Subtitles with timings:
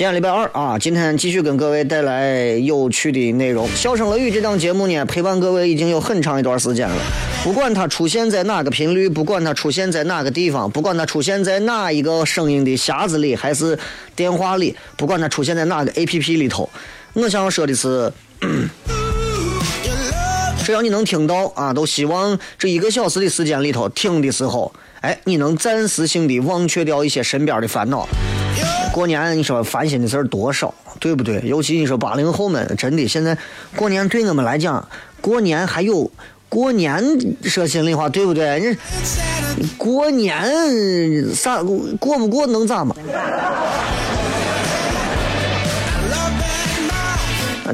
[0.00, 3.68] 今天礼拜二啊，今天继续跟各位带来有趣的内容。
[3.76, 6.96] 《笑声雷雨》这档节目呢，陪伴各位已经有很长一段时间了。
[7.44, 13.78] 不管它出现在哪个频率，不管它出现在哪个地方，不管它出现在哪一个声音的匣子里，还是
[14.16, 16.66] 电话里，不管它出现在哪个 APP 里头，
[17.12, 18.10] 我想说的是，
[20.64, 28.06] 只要你能听到啊，都希望这一个小时的时间里头听的时候，哎，你能暂时性的忘却掉一些身边的烦恼。
[28.92, 31.40] 过年你说烦心的事儿多少，对不对？
[31.42, 33.38] 尤其你说八零后们，真的现在
[33.74, 34.86] 过年对我们来讲，
[35.22, 36.10] 过年还有
[36.50, 37.02] 过年，
[37.44, 38.76] 说心里话，对不对？
[39.56, 42.94] 你过年啥过不过能咋嘛？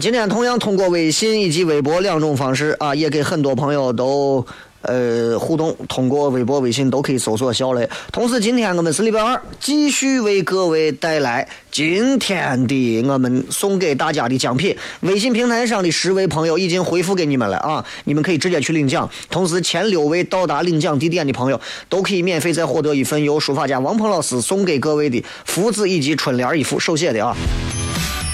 [0.01, 4.47] 今天同样通过微信以及微博两种方式啊，也给很多朋友都。
[4.87, 7.89] 呃，互动通过微博、微信都可以搜索“小雷”。
[8.13, 14.77] 同时，今天我们是礼拜二，继续为各位带来今天的我们送给大家的奖品。
[15.01, 19.09] 微信平台上的十位朋友已经回复给你们了啊，你们可以直接去领奖。
[19.29, 27.37] 同时，前六位到达领奖地点的朋友都可以免费再获得一份由书法家王鹏老师送给各位的福字以及春联一幅手写的啊，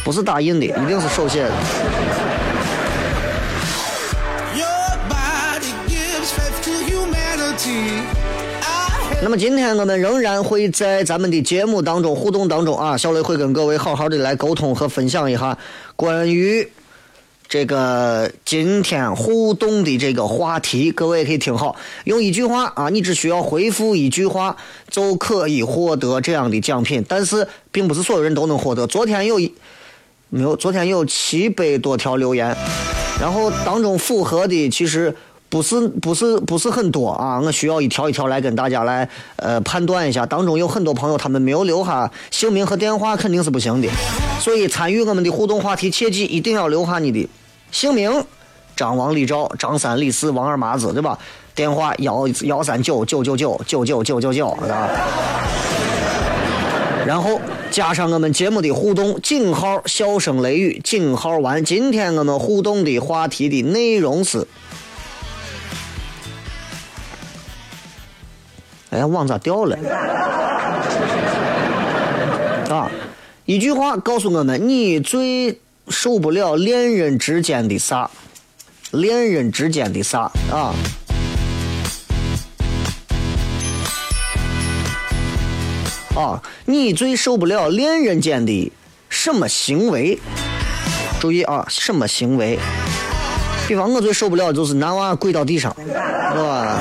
[0.05, 1.53] 不是打印的，一定是手写的。
[9.25, 15.57] 那么今天我们仍然会在咱们的节目当中互动当中啊，小雷会跟各位好好的来沟通和分享一下
[15.95, 16.69] 关于
[17.49, 24.57] 这个今天互动的这个话题，各位可以听好，用一句话啊，你只需要回复一句话
[24.91, 28.89] 就可以获得这样的奖品，但是并不是所有人都能获得。
[28.89, 29.55] 昨天有一
[30.31, 30.57] 没有？
[30.57, 32.57] 昨天有七百多条留言，
[33.21, 35.15] 然后当中符合的其实。
[35.53, 37.39] 不是不是不是很多啊！
[37.39, 40.25] 我需要一条一条来跟大家来呃判断一下。
[40.25, 43.89] 当中有很多朋友他们没有留下姓名和电话，肯定是不行的。
[44.41, 47.29] 所以参与我们的互动话题，切记一定要留下你的
[47.71, 48.25] 姓名：
[48.75, 51.19] 张王李赵张三李四王二麻子，对吧？
[51.55, 54.89] 电话幺幺三九九九九九九九九九，啊。
[57.07, 57.39] 然后
[57.71, 61.63] 加上我们节目的互动井号，笑声雷雨井号完。
[61.63, 64.47] 今天我们互动的话题的内容是。
[68.93, 69.75] 哎呀，网咋掉了？
[72.69, 72.91] 啊，
[73.47, 75.59] 一句话告诉我们：你最
[75.89, 78.11] 受不了恋人之间的啥？
[78.91, 80.31] 恋人之间的啥？
[80.51, 80.75] 啊？
[86.15, 88.71] 啊，你最受不了恋人间的
[89.09, 90.19] 什么行为？
[91.19, 92.59] 注意啊，什么行为？
[93.67, 95.95] 比方我最受不了就是男娃跪到地上，是
[96.39, 96.77] 吧？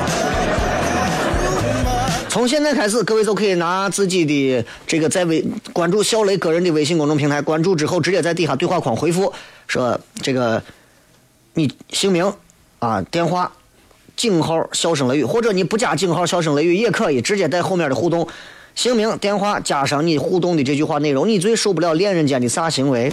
[2.32, 5.44] 从现在开始，各位都可以拿自己的这个在微
[5.74, 9.30] 关注小雷个人的微信公众平台，关注之后直接在底下对话框回复
[9.66, 10.62] 说这个
[11.52, 12.32] 你姓名
[12.78, 13.52] 啊电话
[14.16, 18.26] 井号笑声雷雨，或者你不加井号笑声雷雨也可以，直接在后面的互动
[18.74, 23.12] 姓名电话加上你互动的这句话内容，你最受不了恋人间的啥行为？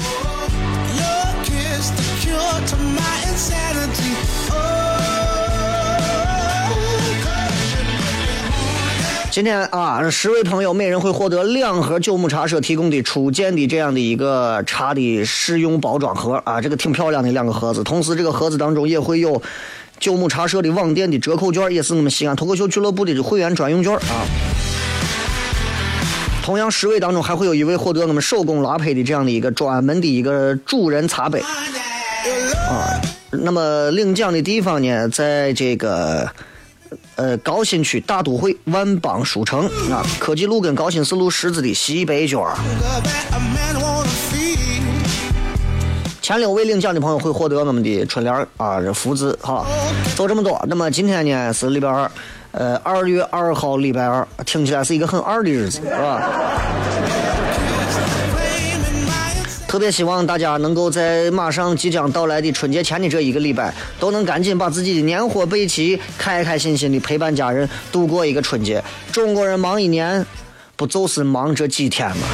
[9.39, 17.81] 今天啊，十位朋友每人会获得两盒九牧茶社提供的初见的这样的一个茶的试用包装盒啊，这个挺漂亮的两个盒子。
[17.81, 19.41] 同时，这个盒子当中也会有
[19.97, 24.27] 九牧茶社的网店的折扣券，也是我们西安脱口秀俱乐部的会员专用券啊。
[26.44, 33.00] 同样，十位当中还会有一位获得我们手工拉胚的这样的一个专门的一个主人茶杯啊。
[33.31, 36.30] 那么领奖的地方呢，在这个。
[37.15, 42.47] 呃，高新区大都会万邦书城啊，科技路跟高新四路十字的西北角。
[46.21, 49.65] 前六位领奖的朋友会获得我们的春联啊，这福字哈，
[50.15, 50.63] 就这么多。
[50.68, 52.12] 那么今天呢是礼拜二，
[52.51, 56.21] 呃，二月二号礼拜二，听起来是一个很二的日子，是吧？
[59.69, 68.83] 特别希望大家能够在马上即将到来的春节前的这一个礼拜，都能赶紧把自己的年货备齐，开开心心的陪伴家人度过一个春节。
[69.12, 70.25] 中国人忙一年，
[70.75, 72.25] 不就是忙这几天吗？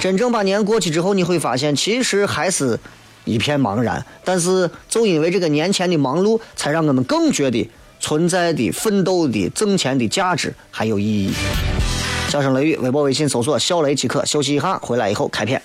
[0.00, 2.78] 真正把年过去之后，你会发现，其实还是
[3.24, 4.06] 一片茫然。
[4.24, 7.68] 但是，就因为这个年前的忙碌，才让我们更觉得
[7.98, 11.32] 存在的、奋斗的、挣钱的价值还有意义。
[12.28, 14.24] 笑声雷雨，微博、微信搜索“小雷”即可。
[14.24, 15.60] 休息一下，回来以后开片。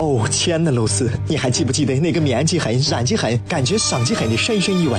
[0.00, 4.98] 哦，亲爱的露丝，你还记不记得那个面积狠、染技狠、感觉伤及狠的深深意外？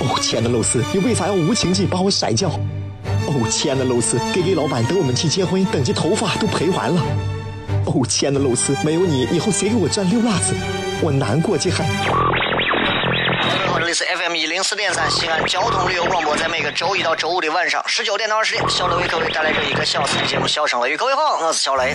[0.00, 2.48] 哦，亲爱的露丝，你为啥要无情地把我甩掉？
[2.48, 7.02] 哦，亲爱的露丝给给老板等我们去结婚，等级头发都赔完了。
[7.84, 10.54] 哦，亲爱的露丝，没有你，以后谁给我赚六辣子？
[11.02, 11.86] 我难过极狠。
[11.86, 12.14] 各
[13.60, 20.94] 位好，这里是 FM 一零四点三西安交通旅游广播，在每个周一到周五的晚上十九点到二十点，小雷为各位带来这一个小时的节目《笑声雷》。
[20.96, 21.94] 各位好，我是小雷。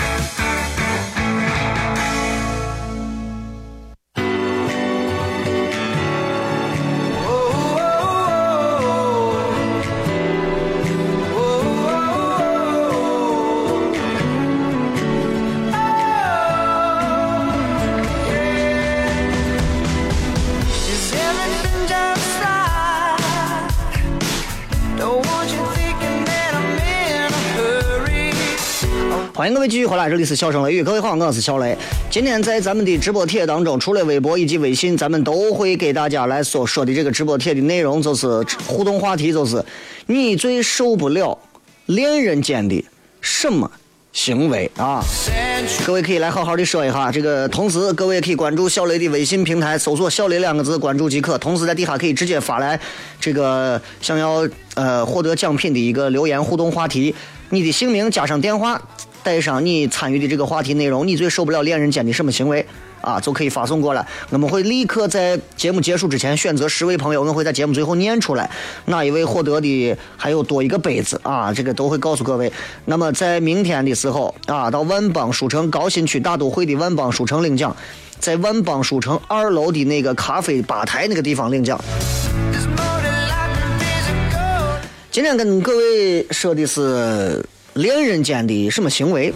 [29.61, 30.83] 位继续回来，这里是笑声雷雨。
[30.83, 31.77] 各位好，我是小雷。
[32.09, 38.25] 今天在咱们的直播帖当中，除了微博以及微信，咱们都会给大家来所说的这个直播帖的内容，就是
[38.65, 39.63] 互动话题，就是
[40.07, 41.37] 你最受不了
[41.85, 42.83] 恋人间的
[43.21, 43.69] 什么
[44.11, 45.03] 行为啊？
[45.85, 47.11] 各位可以来好好的说一下。
[47.11, 51.37] 这个同时，各位可以关注小雷的微信平台，搜索“小雷”两个字，关注即可。
[51.37, 52.79] 同时，在底下可以直接发来
[53.19, 57.13] 这个想要呃获得奖品的一个留言互动话题，
[57.49, 58.81] 你的姓名加上电话。
[59.23, 62.65] 带上你参与的这个话题内容，你最受不了恋人间的什么行为
[63.01, 63.19] 啊？
[63.19, 68.49] 就可以发送过来，我们会立刻在节目结束之前选择十位朋友，我们会在节目最后念出来，
[68.85, 71.53] 哪一位获得的还有多一个杯子啊？
[71.53, 72.51] 这个都会告诉各位。
[72.85, 77.75] 那么在明天的时候啊，到万邦书城高新区大都会的万邦书城领奖，
[78.19, 81.79] 在万邦书城二楼的那个咖啡吧台那个地方领奖。
[85.11, 87.45] 今天跟各位说的是。
[87.75, 89.33] 恋人间的什么行为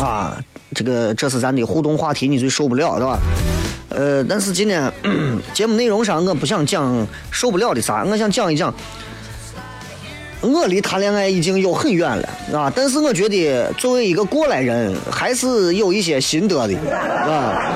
[0.00, 0.36] 啊？
[0.74, 3.18] 这个这是咱的互动话题，你最受不了，对吧？
[3.90, 4.90] 呃，但是今天
[5.52, 8.72] 节目内容上，我不想讲受不了的啥，我想讲一讲，
[10.40, 17.72] 我离谈恋爱已经有很远了啊，但是我觉得作为一个过来人，还是有一些心得的啊。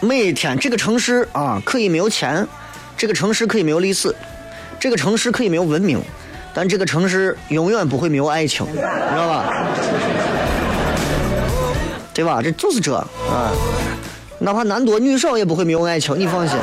[0.00, 2.46] 每天这个城市啊，可以没有钱，
[2.96, 4.14] 这个城市可以没有历史，
[4.78, 6.00] 这个城市可以没有文明。
[6.56, 9.52] 但这个城市永远不会没有爱情，你知道吧？
[12.14, 12.40] 对吧？
[12.42, 13.52] 这就是这啊，
[14.38, 16.56] 哪怕男多女少也不会没有爱情，你放心。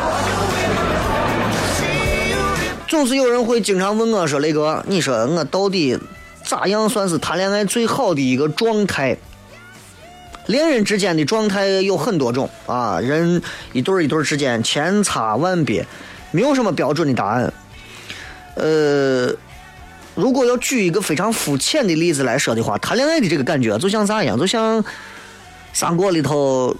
[2.88, 5.95] 总是有人会经常问我说：“雷哥，你说我到底
[6.43, 9.15] 咋样算是谈恋爱最好的一个状态？”
[10.47, 13.39] 恋人之间的状态有很多种啊，人
[13.73, 15.85] 一对一对之间千差万别，
[16.31, 17.53] 没有什么标准的答案。
[18.55, 19.31] 呃。
[20.24, 24.39] 如果要举一个非常肤浅的例子来说的话，谈恋爱的这个感觉就像啥一样？
[24.39, 24.82] 就像
[25.74, 26.74] 三国里头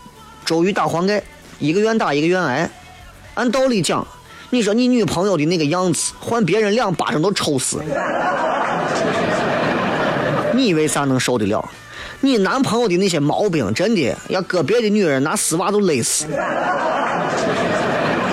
[0.46, 1.22] 周瑜打黄盖，
[1.60, 2.70] 一个愿打一个愿挨。
[3.34, 4.08] 按道理讲，
[4.52, 7.84] 你说你女朋友的那个样子，换别人两巴掌都抽死。
[10.54, 11.70] 你为啥能受得了？
[12.22, 16.28] 你男朋友的那些毛病，真的要搁别的女人拿丝袜都勒死。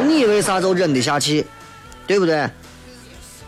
[0.07, 1.45] 你为啥就忍得下去？
[2.07, 2.49] 对不对？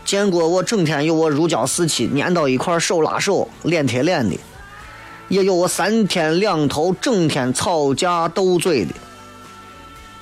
[0.05, 4.37] 见过我整天有我如胶似漆粘到一块手拉手脸贴脸的，
[5.29, 8.93] 也有我三天两头整天吵架斗嘴的，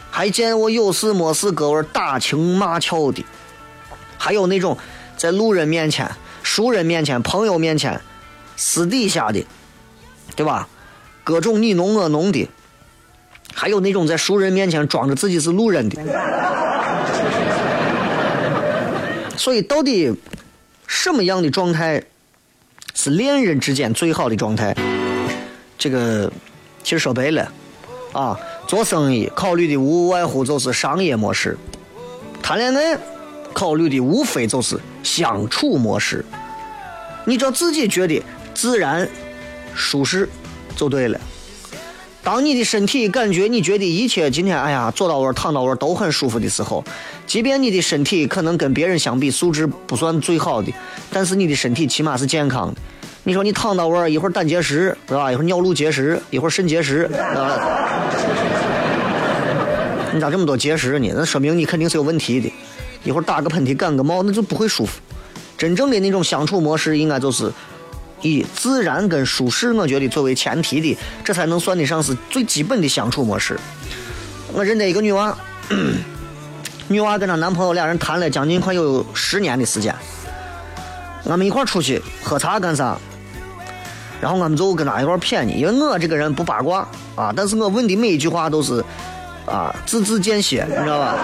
[0.09, 3.25] 还见我有事没事搁我打情骂俏的，
[4.17, 4.77] 还有那种
[5.17, 6.09] 在路人面前、
[6.43, 7.99] 熟人面前、朋友面前
[8.55, 9.45] 私底下的，
[10.35, 10.67] 对吧？
[11.23, 12.47] 各种你侬我侬的，
[13.53, 16.01] 还有那种在熟人面前装着自己是路人的。
[19.41, 20.13] 所以，到底
[20.85, 22.03] 什么样的状态
[22.93, 24.71] 是恋人之间最好的状态？
[25.79, 26.31] 这个
[26.83, 27.51] 其实说白了
[28.13, 31.57] 啊，做生意考虑的无外乎就是商业模式，
[32.43, 32.95] 谈恋爱
[33.51, 36.23] 考虑的无非就是相处模式。
[37.25, 38.21] 你只要自己觉得
[38.53, 39.09] 自然、
[39.73, 40.29] 舒适
[40.75, 41.19] 就对了。
[42.23, 46.83] 当你的身体感觉你觉得一切今天哎呀坐到位躺到位都很舒服的时候，
[47.25, 50.71] 即便你的身体可能跟别人相比素质不算最好的，
[51.11, 52.79] 但是你的身体起码是健康的。
[53.23, 55.31] 你说你躺到位一会儿胆结石是吧？
[55.31, 57.57] 一会儿尿路结石，一会儿肾结石，啊，
[60.13, 61.11] 你咋这么多结石呢？
[61.15, 62.51] 那说明你肯定是有问题的。
[63.03, 64.99] 一会儿打个喷嚏、感个冒，那就不会舒服。
[65.57, 67.51] 真正的那种相处模式，应该就是。
[68.21, 73.59] 以自然跟舒适，我觉得作为前提的，这才能算得上是最基本的相处模式。
[74.53, 75.35] 我认得一个女娃，
[76.87, 79.95] 女娃跟她男朋友俩人谈了将近快有十年的时间，
[81.25, 82.97] 俺们一块出去喝茶干啥？
[84.21, 88.83] 然后俺们就跟她一块谝呢，因为我这个人不八卦啊，但是我问的每一句话都是
[89.45, 91.15] 啊字字见血，你知道吧？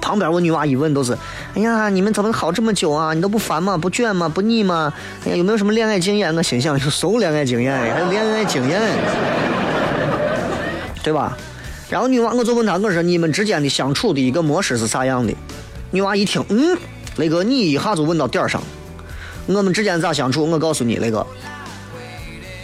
[0.00, 1.16] 旁边我女娃一问都是。
[1.54, 3.14] 哎呀，你们怎么好这么久啊？
[3.14, 3.76] 你都不烦吗？
[3.76, 4.28] 不倦吗？
[4.28, 4.92] 不腻吗？
[5.24, 6.34] 哎呀，有没有什么恋爱经验？
[6.34, 8.80] 我心想，有恋爱经验还有恋爱经验，
[11.02, 11.36] 对吧？
[11.88, 15.32] 然后女娃，我就问她，我说你们之间的相处的一个模式是啥样的？
[15.92, 16.76] 女娃一听，嗯，
[17.18, 18.60] 雷哥，你一下就问到点上。
[19.46, 20.50] 我们之间咋相处？
[20.50, 21.24] 我告诉你，雷哥，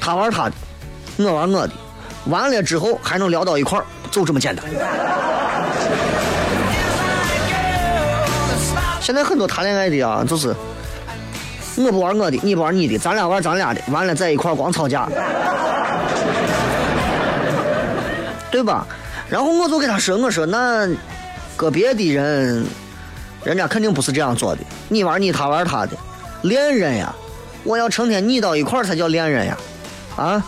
[0.01, 0.55] 他玩他的，
[1.19, 1.73] 我玩我的，
[2.27, 4.65] 完了之后还能聊到一块儿，就这么简单。
[9.11, 10.55] 现在很多谈恋爱的啊，就是
[11.77, 15.05] 我不玩我的，你不玩你的，咱俩玩咱俩的，完了在一块光吵架，
[18.53, 18.87] 对吧？
[19.29, 20.89] 然后我就给他说，我说那
[21.57, 22.65] 个别的人，
[23.43, 24.61] 人家肯定不是这样做的。
[24.89, 25.91] 你玩你，他玩他的，
[26.43, 27.13] 恋人呀，
[27.65, 29.59] 我要成天腻到一块才叫恋人呀，
[30.15, 30.41] 啊？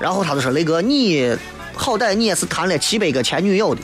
[0.00, 1.36] 然后他就说雷哥，你
[1.74, 3.82] 好歹你也是谈了七百个前女友的。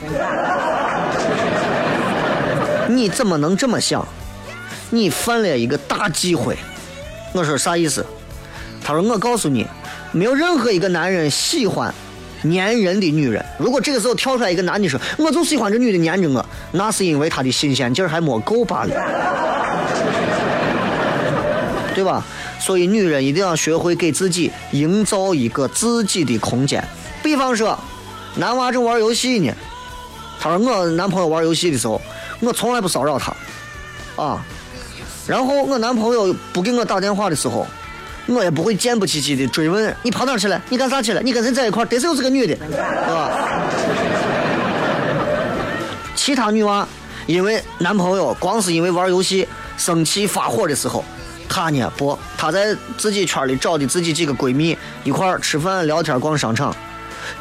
[2.99, 4.05] 你怎么能这么想？
[4.89, 6.57] 你犯了一个大忌讳。
[7.31, 8.05] 我说啥意思？
[8.83, 9.65] 他说我告诉你，
[10.11, 11.93] 没有任何一个男人喜欢
[12.43, 13.41] 粘人的女人。
[13.57, 18.93] 如果这个时候跳出来一个男的说，我就喜欢这女的粘着我，那是因为他的新鲜劲儿还没够罢了，
[21.95, 22.21] 对吧？
[22.59, 26.85] 所以女人一定要学会给自己营造一个自己的空间。
[27.23, 27.79] 比方说，
[28.35, 29.53] 男娃正玩游戏呢，
[30.37, 32.01] 他说我男朋友玩游戏的时候。
[32.41, 33.33] 我从来不骚扰他，
[34.15, 34.41] 啊，
[35.27, 37.67] 然后我男朋友不给我打电话的时候，
[38.27, 41.85] 我也不会贱不唧唧的追问你跑哪去了，你干啥去了，你跟谁在一块儿？
[41.85, 43.29] 得是又是个女的，是吧？
[46.15, 46.87] 其他女娃
[47.27, 51.03] 因为男朋友光是因为玩游戏生气发火的时候，
[51.49, 56.73] 她呢不，她在自己圈里找的自己几个闺蜜一块儿吃饭聊天逛商场。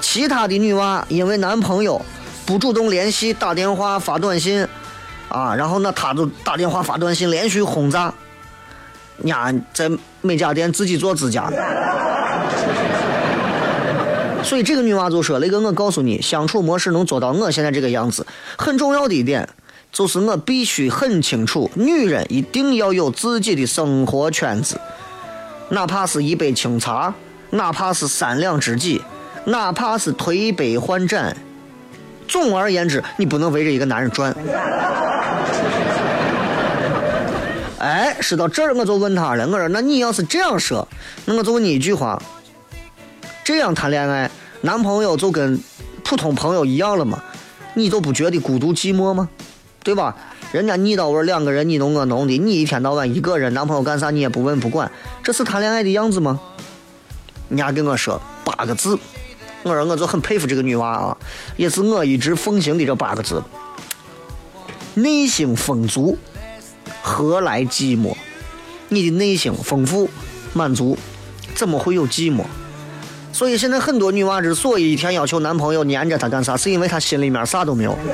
[0.00, 2.04] 其他的女娃因为男朋友
[2.44, 4.66] 不主动联系打电话发短信。
[5.28, 8.12] 啊，然后呢，他就打电话发短信，连续轰炸，
[9.25, 9.90] 伢在
[10.23, 11.50] 美甲店自己做指甲。
[14.42, 19.47] 所以这个女娃就说：“雷哥，我告诉你，相处模式能做到我现在这个样子，很重要的一点
[19.92, 24.80] 就是我必须很清楚，女人一定要有自己的生活圈子，
[25.70, 27.12] 哪怕是一杯清茶，
[27.50, 29.02] 哪怕是三两知己，
[29.44, 31.37] 哪怕是推杯换盏。”
[32.28, 34.32] 总而言之，你不能围着一个男人转。
[37.78, 39.47] 哎，说到这儿，我就问他了。
[39.47, 40.87] 我说：“那你要是这样说，
[41.25, 42.20] 那我就问你一句话：
[43.44, 44.30] 这样谈恋爱，
[44.61, 45.58] 男朋友就跟
[46.04, 47.23] 普通朋友一样了吗？
[47.75, 49.28] 你就不觉得孤独寂寞吗？
[49.82, 50.14] 对吧？
[50.50, 54.90] 人家你到我两个人你侬我侬的，你一天到晚一个人，男朋友干啥你也不问不管，
[55.23, 56.40] 这是谈恋爱的样子吗？
[57.49, 58.99] 人家跟我说八个字。”
[59.62, 61.16] 我说，我就很佩服这个女娃啊，
[61.56, 63.42] 也是我一直奉行的这八个字：
[64.94, 66.16] 内心丰足，
[67.02, 68.14] 何来寂寞？
[68.88, 70.08] 你的内心丰富
[70.54, 70.96] 满足，
[71.54, 72.44] 怎么会有寂寞？
[73.32, 77.96] 所以现在很多女娃之所以一天要求男朋友黏着她干啥，是因为她心里面啥都没有。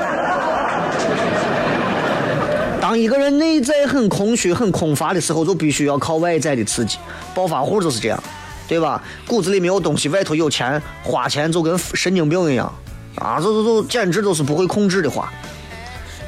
[2.80, 6.98] 当一个人内在很空虚、很空乏的时候，就必须要靠外在的刺激。
[7.34, 8.22] 暴发户就是这样，
[8.66, 9.02] 对吧？
[9.26, 12.72] 骨子里没有东西，外头有钱，花钱就跟神经病一样，
[13.16, 15.30] 啊，这这这简直都是不会控制的花。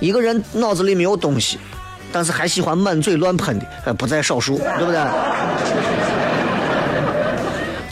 [0.01, 1.59] 一个人脑子里没有东西，
[2.13, 5.01] 但是还喜欢满嘴乱喷的，呃，不在少数，对不对？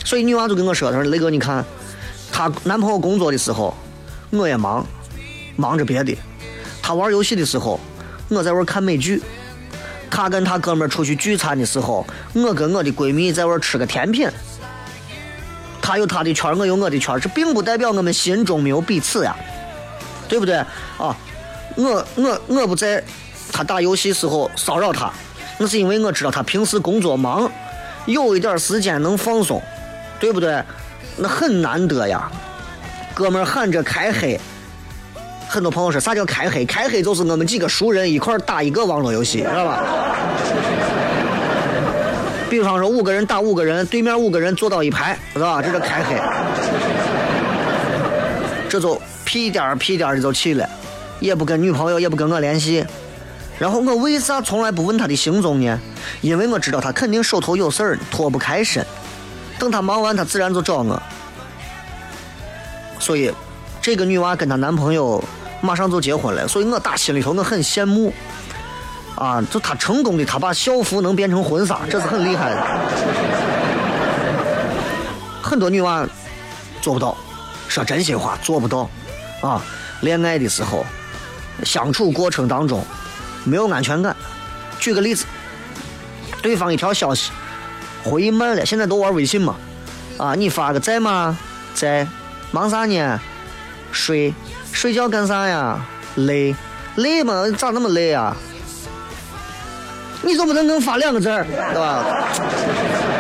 [0.05, 1.65] 所以女娃就跟我说：“她说雷哥，你看，
[2.31, 3.75] 她男朋友工作的时候，
[4.31, 4.87] 我也忙，
[5.57, 6.15] 忙着别的；
[6.83, 7.81] 她玩游戏的时候，
[8.29, 9.19] 我在玩看美剧；
[10.15, 14.29] 他跟他哥们出去聚餐的时候，我跟我的闺蜜在外吃个甜品。
[15.83, 19.35] 他有他的圈，我有我的圈，这并不代表我们心中没有彼此呀，
[20.29, 20.55] 对不对？
[20.55, 21.17] 啊，
[21.75, 23.03] 我我我不在
[23.53, 25.11] 他打游戏时候骚扰他，
[25.59, 27.51] 那是因为我知道他平时工作忙，
[28.07, 29.61] 有一点时间能放松。”
[30.21, 30.63] 对不对？
[31.19, 32.31] 那很难得呀，
[33.13, 34.41] 哥们喊着开黑。
[35.55, 36.65] 很多朋友说啥叫开黑？
[36.65, 39.85] 开黑就是我们几个熟人一块打一个网络游戏，知道吧？
[42.51, 45.63] 比方说五个人打五个人，对面五个人坐到一排，知道吧？
[45.63, 46.17] 这叫开黑。
[48.69, 50.69] 这就屁颠儿屁颠儿的就去了，
[51.21, 52.85] 也不跟女朋友，也不跟我联系。
[53.57, 55.79] 然后我为啥从来不问他的行踪呢？
[56.21, 58.85] 因为我知道他肯定手头有事儿，脱不开身。
[59.57, 61.01] 等他忙完，他自然就找我。
[62.99, 63.31] 所以，
[63.81, 65.23] 这个女娃跟她男朋友
[65.61, 68.13] 马上就结婚了，所以我打心里头我很羡慕。
[69.17, 72.67] 啊，就她成功的，她把校服能变成婚纱，这是很厉害的。
[75.41, 76.05] 很多女娃
[76.81, 77.17] 做不到，
[77.69, 78.91] 说真心话做不到。
[79.41, 79.63] 啊，
[80.01, 80.85] 恋爱的时候，
[81.63, 82.85] 相处过程当中
[83.45, 84.17] 没有安全感。
[84.81, 85.27] 举个例子，
[86.43, 87.31] 对方一条消息。
[88.03, 89.55] 回慢了，现在都玩微信嘛？
[90.19, 91.39] 啊，你发个在吗？
[91.73, 92.07] 在，
[92.51, 93.21] 忙啥呢？
[93.93, 94.35] 睡，
[94.75, 95.81] 睡觉干啥呀？
[96.17, 96.55] 累，
[96.97, 97.45] 累吗？
[97.57, 98.37] 咋那么累啊？
[100.21, 102.05] 你总不能能发两个字儿，对吧？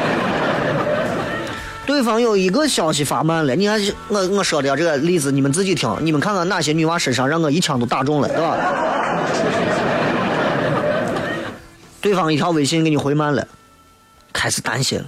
[1.87, 8.59] 对方有一个消息发慢了，你看我我说的这个例子，你们自己听，你们看看哪些女娃身上让我一枪都打中了，对吧？
[12.03, 13.47] 对方一条微信给你回慢了。
[14.33, 15.05] 开始担心了，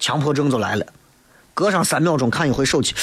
[0.00, 0.84] 强迫症就来了。
[1.54, 2.94] 隔上三秒钟看一回手机，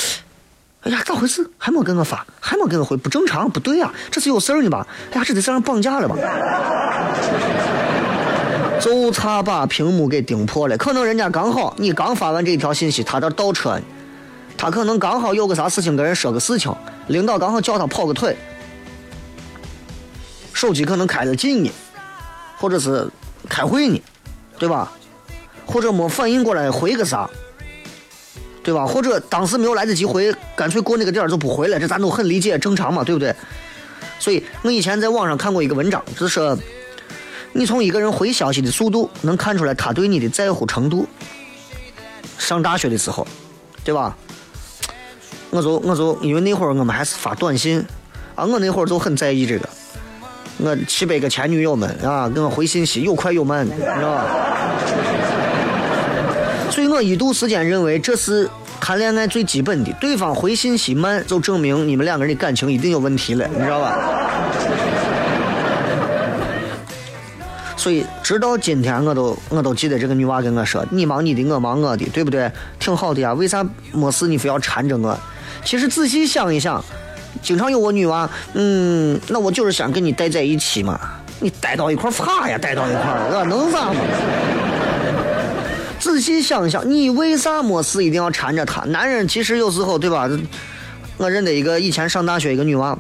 [0.86, 1.50] 哎呀，咋回事？
[1.58, 4.86] 还没给我发，还没给我回，不正常，不对呀，这是有事儿呢吧？
[5.12, 6.16] 哎呀，这得让人绑架了吧？
[8.80, 10.78] 就差把屏幕给盯破了。
[10.78, 13.82] 可能人家刚好，你刚发完这一条信息，他这倒车呢，
[14.56, 16.72] 他可能刚好有个啥事情跟人说个事情，
[17.08, 18.38] 领导刚好叫他跑个腿，
[20.54, 21.72] 手机可能开得紧呢，
[22.60, 23.10] 或者是
[23.50, 24.00] 开会呢，
[24.60, 24.92] 对吧？
[25.66, 27.28] 或者没反应过来回个啥，
[28.66, 28.84] 对吧？
[28.84, 33.34] 或者当时没有来得及回，干脆过那个点儿就不回了，这咱都很理解，正常嘛，对不对？
[34.18, 36.58] 所以我以前在网上看过一个文章，就是
[37.54, 41.06] 你从一个人回消息的速度能看出来他对你的在乎程度。
[42.40, 43.26] 上大学的时候，
[43.84, 44.18] 对吧？
[45.52, 47.86] 我就我就因为那会儿我们还是发短信
[48.34, 49.70] 啊，我那会儿就很在意这个。
[50.58, 54.26] 我七百个前女友们啊，给我回信息有快有慢，你知道吧？
[56.76, 58.50] 所以我一度时间认为这是
[58.82, 63.98] 谈恋爱最基本的，对方回信息慢，就证明你们两个人的感情一定有问题了，你知道吧？
[67.78, 72.52] 所以直到今天，我都我都记得这个女娃跟我说：“你忙你的，我忙我的，对不对？
[72.78, 75.18] 挺好的呀，为啥没事你非要缠着我？”
[75.64, 76.84] 其实仔细想一想，
[77.42, 81.00] 经常有我女娃，嗯，那我就是想跟你待在一起嘛，
[81.40, 82.58] 你待到一块儿呀？
[82.58, 83.44] 待到一块儿，吧？
[83.44, 84.02] 能咋嘛？
[86.16, 88.80] 仔细想想，你为啥没事一定要缠着他？
[88.84, 90.30] 男人其实有时候，对吧？
[91.18, 92.98] 我认得一个以前上大学一个女娃，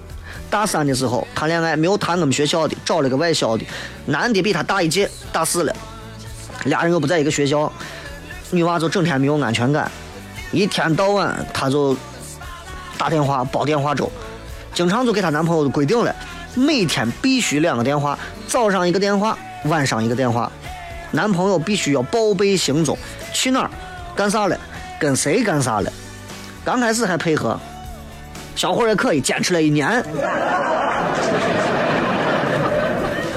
[0.49, 3.65] 大三的时候谈恋爱，没有谈我们学校的，找了个外校的，
[4.07, 5.73] 男的比她大一届，大四了，
[6.65, 7.71] 俩人又不在一个学校，
[8.51, 9.89] 女娃就整天没有安全感，
[10.51, 11.95] 一天到晚她就
[12.97, 14.11] 打电话煲电话粥，
[14.73, 16.13] 经常就给她男朋友规定了，
[16.53, 20.51] 每天必须两个电话，早上一个电话，晚上一个电话。
[21.15, 22.97] 男朋友必须要报备行踪，
[23.33, 23.69] 去哪儿，
[24.13, 24.57] 干啥了，
[24.99, 25.89] 跟谁干啥了。
[26.65, 27.57] 刚开始还配合，
[28.53, 30.03] 小伙也可以，坚持了一年。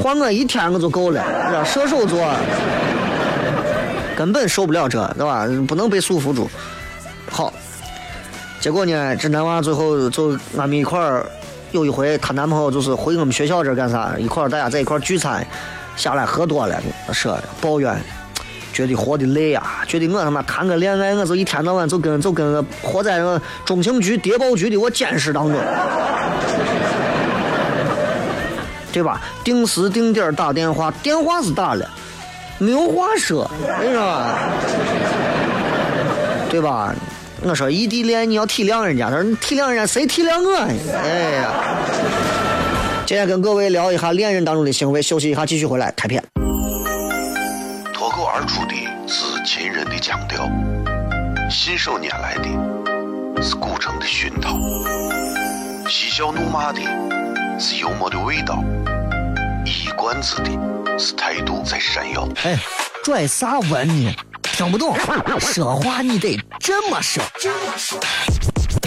[0.03, 2.35] 换我一天我就够了，射手座
[4.17, 5.47] 根本受不了这，对吧？
[5.69, 6.51] 不能被束缚住。
[7.31, 7.53] 好，
[8.59, 11.25] 结果呢，这男娃最后就俺们一块儿，
[11.71, 15.47] 有一回她男朋友就是回我们学校这干啥，一块儿大家在一块儿聚餐。
[15.99, 16.81] 下来喝多了，
[17.13, 18.01] 说抱怨，
[18.73, 25.59] 觉得活的累啊，觉得我他妈谈个恋爱，我就一天到晚就跟就跟个活在那个中情局谍报局的我监视当中，
[28.93, 29.21] 对吧？
[29.43, 31.91] 定时定点打电话，电话是打了，
[32.59, 33.51] 没有话说，
[33.83, 34.25] 你说？
[36.49, 36.95] 对吧？
[37.43, 40.57] 我说异地恋你要体谅人家，他说你体谅人家，谁体谅我？
[40.97, 41.51] 哎呀！
[43.09, 46.23] 今天跟各位聊一下恋人当中的行为，休息一下，继续回来开片。
[47.95, 48.75] 脱口而出的
[49.07, 50.47] 是秦人的腔调，
[51.51, 54.59] 信手拈来的是古城的熏陶，
[55.89, 56.83] 嬉笑怒骂的
[57.59, 58.63] 是幽默的味道，
[59.65, 60.51] 一冠子的
[60.99, 62.29] 是态度在闪耀。
[62.45, 62.59] 哎，
[63.03, 64.15] 拽啥文呢？
[64.43, 64.95] 听不懂，
[65.41, 67.25] 说话你得这么说。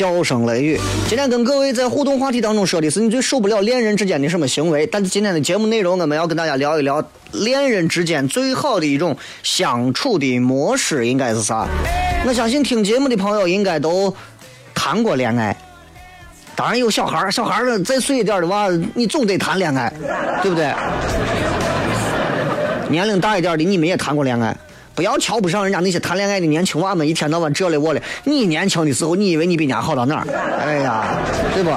[0.00, 0.80] 笑声雷雨。
[1.06, 4.86] 今天跟各位在互动话题当中说的是你最受不了恋人之间的什么行为？
[4.86, 11.68] 但是今天的节目内容，我们要跟大家聊一聊恋人之间最好的一种相处的模式应该是啥？
[12.26, 14.14] 我相信听节目的朋友应该都
[14.74, 15.54] 谈过恋爱，
[16.56, 19.92] 当然有小孩小孩儿再碎一点的话，你总得谈恋爱，
[20.42, 20.72] 对不对？
[22.88, 24.56] 年龄大一点的，你们也谈过恋爱。
[24.94, 28.00] 不要瞧不上人家那些谈恋爱的年轻娃们，一天到晚这了我了。
[28.24, 30.26] 你年轻的时候，你以为你比人家好到哪儿？
[30.58, 31.04] 哎呀，
[31.54, 31.70] 对不？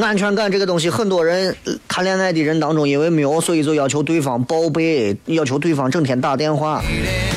[0.00, 1.54] 安全感这个东西，很多人
[1.86, 6.82] 谈恋爱的人当中，因为没有，所以就要求对方报备，要求对方整天打电话。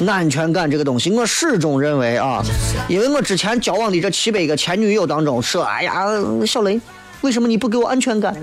[0.08, 2.42] 安全感这个东西，我始终认为啊，
[2.88, 6.06] 因为我之前交往的这七百个前女友当中，说，哎呀，
[6.48, 6.80] 小雷，
[7.22, 8.34] 为什么你不给我安全感？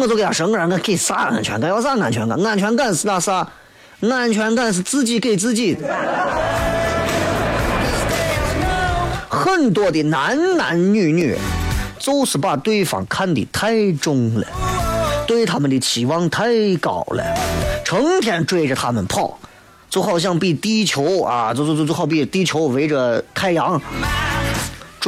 [0.00, 1.68] 我就给他说，我让我给啥安全感？
[1.68, 2.38] 要啥安全感？
[2.46, 3.46] 安全感是那啥？
[4.00, 5.76] 安全感是自己给自己。
[9.28, 11.36] 很多的男男女女，
[11.98, 14.46] 就是把对方看得太重了，
[15.26, 17.24] 对他们的期望太高了，
[17.84, 19.38] 成天追着他们跑，
[19.90, 23.80] 就好像比地球啊，就就就就好比地球围着太阳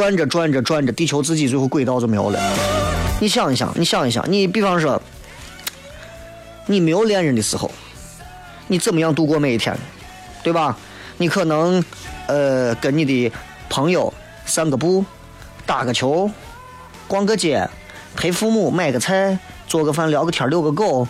[0.01, 2.41] 转着转着转着，地球自己最后轨道就没有了。
[3.21, 5.01] 你想一想，你想一想，你比方说，
[6.65, 7.71] 你没有恋人的时候，
[8.67, 9.77] 你怎么样度过每一天，
[10.43, 10.75] 对吧？
[11.19, 11.85] 你可能，
[12.29, 13.31] 呃，跟你的
[13.69, 14.11] 朋友
[14.47, 15.05] 散个步，
[15.67, 16.31] 打个球，
[17.07, 17.69] 逛个街，
[18.17, 21.07] 陪父母买个菜，做个饭，聊个天，遛个狗，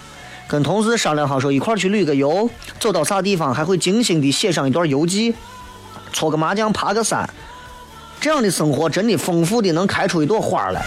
[0.49, 2.51] 跟同事商量好说一块去旅个游，
[2.81, 5.33] 走到啥地方还会精心的写上一段游记，
[6.13, 7.31] 搓个麻将，爬个山，
[8.21, 10.83] 这样的生活真的丰富的能开出一朵花来。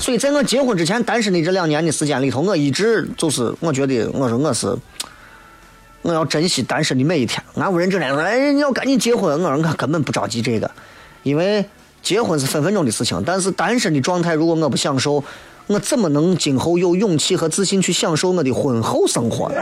[0.00, 4.74] 所以在我结婚之前，单身的这两年的时间里头，我一直就是我觉得，我说我是
[6.02, 7.42] 我要珍惜单身的每一天。
[7.54, 10.70] 俺屋人整天说：“哎，你要赶紧结婚。”我说我根本不着急这个，
[11.22, 11.64] 因为
[12.02, 13.22] 结婚是分分钟的事情。
[13.26, 15.22] 但是单身的状态，如果我不享受，
[15.66, 19.52] 我怎么能今后有勇气和自信去享受我的婚后生活？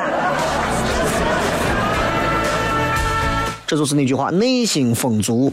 [3.67, 5.53] 这就是那句话：内心丰足，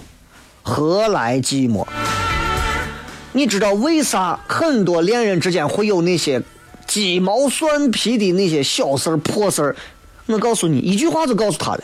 [0.64, 1.86] 何来寂寞？
[3.34, 6.42] 你知道为啥很多恋人之间会有那些
[6.88, 9.76] 鸡毛蒜皮的那些小事儿、破事儿？
[10.26, 11.84] 我告诉你，一句话就告诉他了，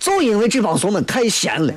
[0.00, 1.72] 就因为这帮怂们太闲了，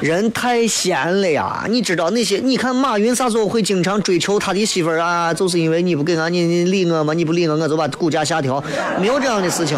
[0.00, 1.66] 人太闲了呀！
[1.68, 2.38] 你知道那些？
[2.38, 5.34] 你看马云啥时候会经常追求他的媳妇儿啊？
[5.34, 7.12] 就是因为你不给俺，你你理我吗？
[7.12, 8.64] 你不理我，我就把股价下调，
[8.98, 9.76] 没有这样的事情。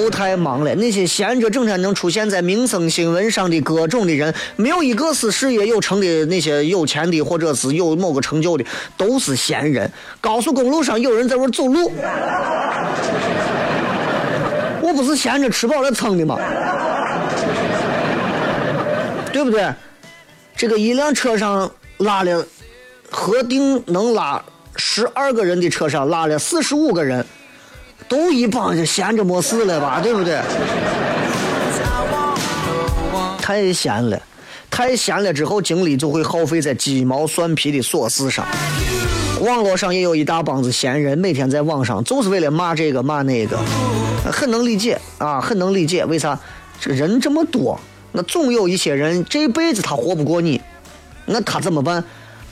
[0.00, 0.74] 都太忙了。
[0.76, 8.64] 那些闲着整天能出现在民生新闻上的各种的人，没有一个是事业有成的那些有钱的，或者是有某个成就的，
[8.96, 9.90] 都是闲人。
[10.20, 11.92] 高速公路上有人在那走路，
[14.80, 16.38] 我不是闲着吃饱了撑的吗？
[19.30, 19.68] 对不对？
[20.56, 22.46] 这个一辆车上拉了
[23.10, 24.42] 核定能拉
[24.76, 27.24] 十二个人的车上拉了四十五个人。
[28.10, 30.40] 都一帮就闲着没事了吧，对不对？
[33.40, 34.20] 太闲了，
[34.68, 38.44] 太闲了之后，精力就会耗费在鸡毛蒜皮的琐事上。
[39.42, 43.56] 网络上也有一大帮子闲人，每天在网上就是为了骂这个骂那个，
[44.32, 46.04] 很能理解啊，很能理解。
[46.04, 46.36] 为啥？
[46.80, 47.78] 这人这么多，
[48.10, 50.60] 那总有一些人这辈子他活不过你，
[51.26, 52.02] 那他怎么办？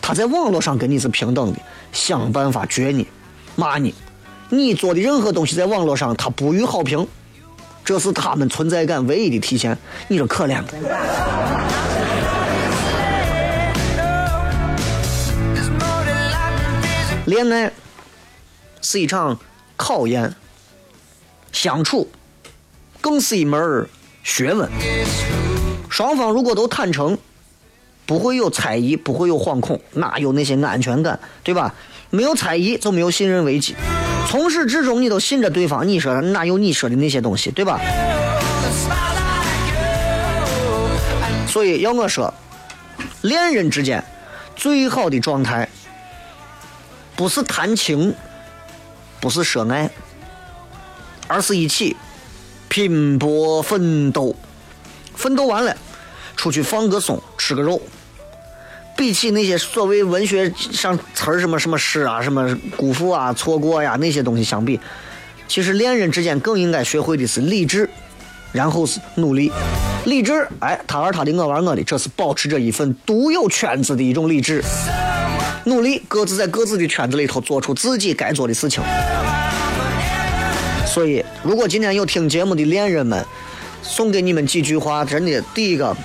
[0.00, 1.58] 他在网络上跟你是平等的，
[1.92, 3.08] 想办法撅你，
[3.56, 3.92] 骂你。
[4.50, 7.06] 你做的任何东西在网络上，他不予好评，
[7.84, 9.76] 这是他们存在感唯一的体现。
[10.08, 10.74] 你说可怜不？
[17.26, 17.70] 恋爱
[18.80, 19.38] 是一场
[19.76, 20.34] 考验，
[21.52, 22.10] 相处
[23.02, 23.86] 更是一门
[24.22, 24.70] 学问。
[25.90, 27.18] 双方如果都坦诚，
[28.06, 31.74] 不会有猜疑，不会有惶恐，哪有那些安全感，对吧？
[32.10, 33.76] 没有猜疑，就没有信任危机。
[34.28, 35.86] 从始至终，你都信着对方。
[35.86, 37.80] 你说哪有你说的那些东西，对吧？
[41.46, 42.32] 所以要我说，
[43.22, 44.02] 恋人之间
[44.54, 45.68] 最好的状态，
[47.16, 48.14] 不是谈情，
[49.20, 49.90] 不是说爱，
[51.26, 51.96] 而是一起
[52.68, 54.34] 拼搏奋斗。
[55.14, 55.76] 奋斗完了，
[56.36, 57.82] 出去放个松，吃个肉。
[58.98, 64.80] 比起那些所谓文学上词儿什么什么诗啊，什么辜负啊、错过呀那些东西相比，
[65.46, 67.88] 其实恋人之间更应该学会的是理智，
[68.50, 69.52] 然后是努力。
[70.04, 74.64] 理智，哎，他玩他的，我玩我的，这是保持着一份独有圈子的一种理智。
[75.64, 78.82] 努力，各自在各自的圈子里头做出自己该做的事情。
[80.84, 83.24] 所以，如果今天有听节目的恋人们，
[83.80, 85.96] 送给你们几句话，真的，第一个。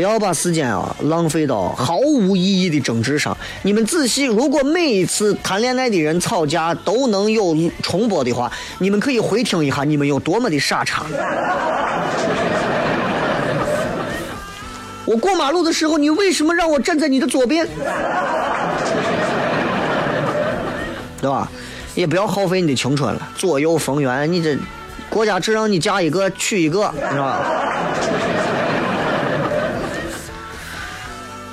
[0.00, 3.36] 不要把时间啊浪费到毫无意义的争执上。
[3.60, 11.04] 你们仔细，如果每一次谈恋爱的人吵架都能有重播的话，你们可以回听一下，你们有多么的傻叉。
[15.04, 17.68] 我过马路的时候，你为什么让我站在你的左边？
[21.20, 21.46] 对吧？
[21.94, 24.32] 也不要耗费你的青春了，左右逢源。
[24.32, 24.56] 你这
[25.10, 27.42] 国家只让你嫁一个娶一个，是吧？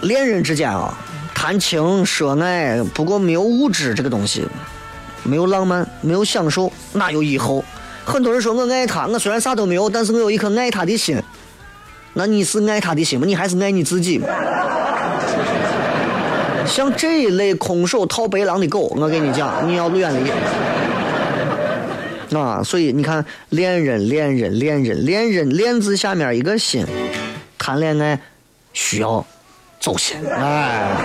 [0.01, 0.93] 恋人之间啊，
[1.33, 4.45] 谈情说爱，不过没有物质这个东西，
[5.23, 7.63] 没有浪漫，没有享受，哪有以后？
[8.05, 11.21] 很多人说我爱他，我虽然啥都没有，但是我有一颗爱他的心。
[12.13, 13.25] 那你是爱他的心吗？
[13.25, 14.27] 你还是爱你自己吗？
[16.65, 20.29] 像这一类空手套白狼的狗，我跟你讲，你要远离。
[22.37, 26.85] 啊，所以你看，恋人，恋人，恋人，恋人，恋字下面一个心，
[27.57, 28.19] 谈恋爱
[28.73, 29.25] 需要。
[29.87, 30.97] 走心，哎，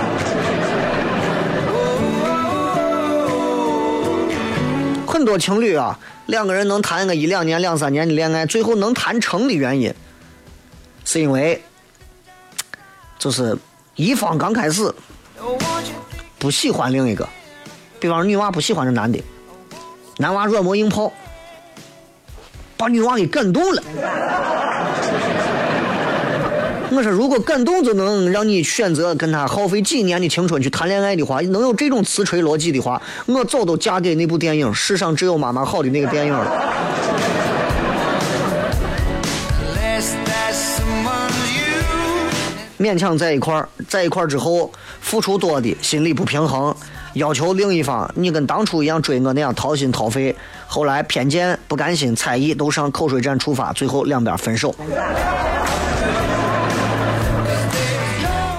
[5.06, 9.94] 很多情侣啊，两个人能谈个一两年、两三年的恋爱，最后能谈成的原因，
[11.04, 11.62] 是因为
[13.20, 13.56] 就是
[13.94, 14.92] 一方刚开始
[16.40, 17.28] 不喜欢另一个，
[18.00, 19.22] 比方说女娃不喜欢这男的，
[20.16, 21.12] 男娃软磨硬泡，
[22.76, 23.82] 把女娃给感动了。
[26.94, 36.52] 我说，如果感动就能让你选择跟他耗费几年的青春去谈恋爱的话，能有这种瓷锤逻辑的话，我早都嫁给那部电影《世上只有妈妈好》的那个电影了。
[42.78, 46.74] 勉强在一块儿，在一块儿之后，付出多的心里不平衡，
[47.14, 54.74] 要求另一方你跟当初一样追我那样掏心掏肺，后来偏见、不甘心、猜疑都上口水战出发，最后两边分手。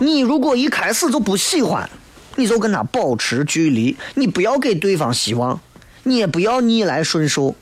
[0.04, 1.90] 你如果一开始就不喜欢，
[2.36, 5.62] 你就跟他保持距离，你不要给对方希望，
[6.04, 7.56] 你也不要逆来顺受。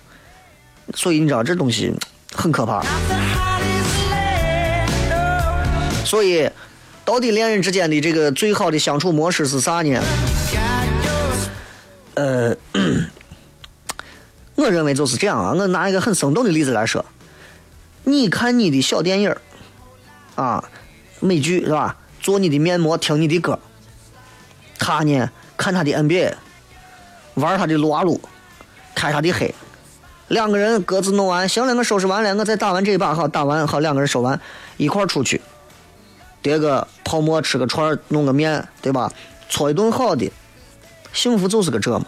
[0.96, 1.94] 所以你知道这东西
[2.34, 2.84] 很可怕。
[6.04, 6.50] 所以，
[7.06, 10.02] 到底恋人之间的这个最好的相处模式是啥呢？
[12.16, 12.56] 呃，
[14.56, 15.54] 我认为就是这样啊。
[15.54, 17.06] 我拿一个很生动的例子来说，
[18.04, 19.36] 你看你的小电影
[20.36, 20.64] 啊，
[21.20, 21.96] 美剧是吧？
[22.22, 23.60] 做你的面膜，听你的歌，
[24.78, 26.34] 他呢看他的 NBA，
[27.34, 28.22] 玩他的撸啊撸，
[28.96, 29.54] 开他的黑，
[30.28, 34.40] 两个人各自弄完，行了，我收拾完了，我再打完这一把，好，打完好，两个人收完，
[34.78, 35.42] 一块出去，
[36.42, 39.12] 叠个泡沫，吃个串，弄个面，对吧？
[39.50, 40.32] 搓一顿好的，
[41.12, 42.06] 幸福就是个这嘛。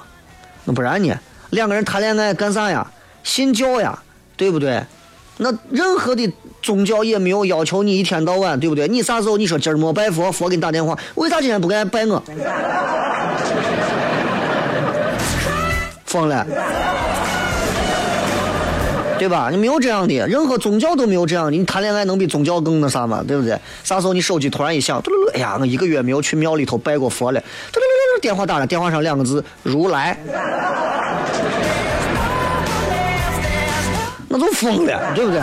[0.65, 1.13] 那不然呢？
[1.49, 2.89] 两个人谈恋爱干啥呀？
[3.23, 4.01] 信教呀，
[4.37, 4.83] 对不对？
[5.37, 6.31] 那任何的
[6.63, 8.87] 宗教也没有要求你一天到晚，对不对？
[8.87, 12.23] 你啥时候你说今儿没拜佛，佛给你打电话，为啥今天不给拜我？
[16.05, 16.45] 疯了，
[19.19, 19.49] 对吧？
[19.51, 21.51] 你没有这样的，任何宗教都没有这样的。
[21.51, 23.23] 你谈恋爱能比宗教更那啥吗？
[23.27, 23.59] 对不对？
[23.83, 27.39] 啥时候你手机突然一响，嘟噜噜，哎呀，我一个月没有去庙里头拜过佛了，
[27.71, 30.17] 嘟噜噜噜，电话打了，电话上两个字如来，
[34.29, 35.41] 那都疯了，对不对？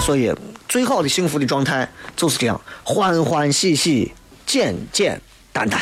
[0.00, 0.34] 所以，
[0.68, 4.12] 最好的幸福的状态就是这样，欢欢喜喜，
[4.44, 5.20] 简简
[5.52, 5.80] 单单。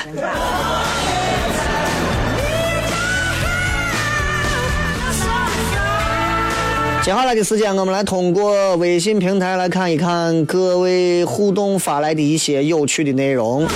[7.03, 13.67] 接下来的时间，我们来通过微信平台来看一看各位互动发来的一些有趣的内容。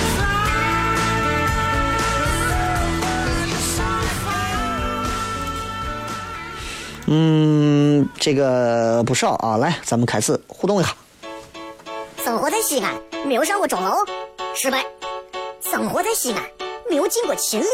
[7.14, 10.96] 嗯，这个不少啊，来，咱们开始互动一下。
[12.24, 12.94] 生活在西安，
[13.26, 13.98] 没有上过钟楼，
[14.54, 14.78] 失败；
[15.60, 16.42] 生活在西安，
[16.88, 17.68] 没有进过秦岭，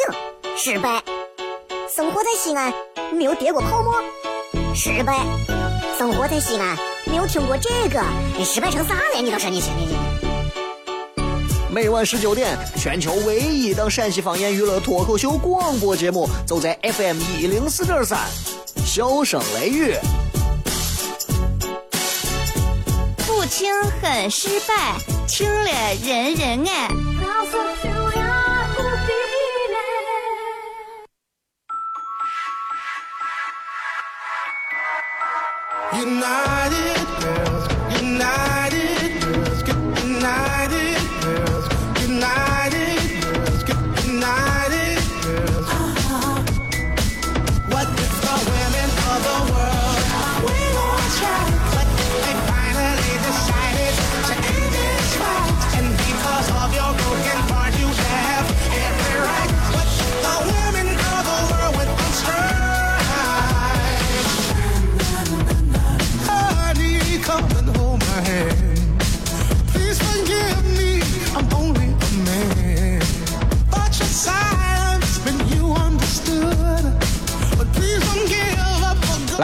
[0.57, 1.01] 失败；
[1.89, 2.75] 生活在西安，
[3.13, 4.03] 没有跌过泡沫，
[4.75, 5.15] 失败；
[5.97, 8.03] 生活在西安，没有听过这个，
[8.37, 9.23] 你失败成啥了？
[9.23, 9.97] 你倒是你你你你。
[11.73, 18.19] 每晚十九点，全球唯一档陕西方言娱乐脱口秀广播节目，就在 FM 一零四点三，
[18.99, 19.95] 笑声雷雨。
[23.25, 24.97] 不听很失败，
[25.29, 25.71] 听了
[26.05, 26.89] 人人爱。
[35.93, 36.98] United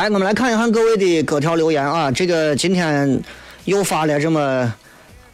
[0.04, 2.10] 来，我们来看一看各位的各条留言啊。
[2.10, 3.18] 这个今天
[3.64, 4.70] 又发了这么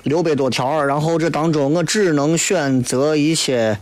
[0.04, 3.76] 六百多条，然后这当中我只能选择一些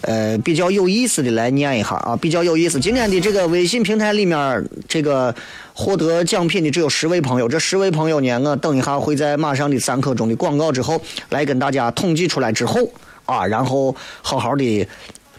[0.00, 2.80] 呃比较有意思的来念一下啊，比较有意思。
[2.80, 5.32] 今天的这个微信平台里面，这个
[5.74, 12.90] 获得奖品的只有十位朋友，这十位朋友呢，我等一下会在马上的三刻钟的广告之后来跟大家统计出来之后
[13.26, 14.88] 啊，然后好好的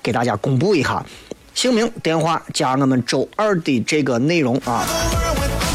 [0.02, 1.06] 给大家公布一下。
[1.54, 4.86] 姓名、电话加我们周二的这个内容啊，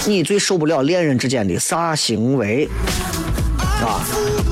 [0.06, 2.68] 你最受不了恋人之间的啥行为
[3.82, 4.02] 啊？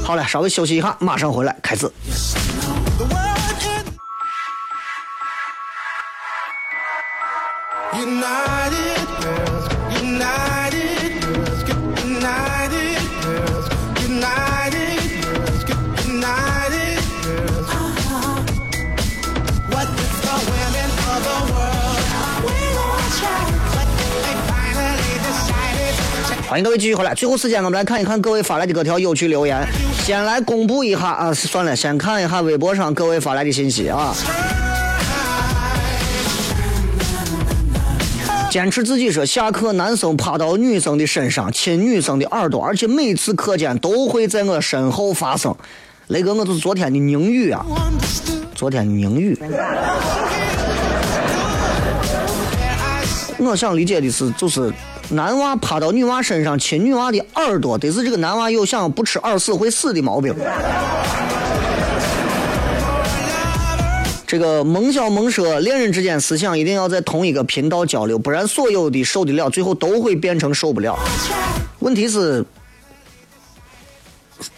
[0.05, 1.91] 好了，稍微休息一下，马上回来开始。
[7.93, 8.86] United
[26.49, 27.13] 欢迎各位继续回来。
[27.13, 29.67] 最后时间，我们来看一看各位发来的各条有趣留言。
[30.05, 34.15] 先来公布一下啊，算了，先看一下微博上各位发来的信息啊。
[38.49, 45.53] 坚持自己说，下课男生趴到女生的身上亲女生的耳朵，而且每次课间都会在我身后发生。
[46.07, 47.67] 雷哥，我就是昨天的宁宇啊，
[48.55, 49.37] 昨天的宁宇。
[53.39, 54.73] 我想理解的是，就是
[55.11, 60.35] 男娃趴到女娃身上亲女娃的耳朵，得是这个男娃有想不吃耳屎会死的毛病。
[64.27, 70.99] 这个萌小萌说，恋人之间思想一定要在同一个频道交流，不然所有的受得了，最后都会变成受不了。
[71.79, 72.45] 问题是，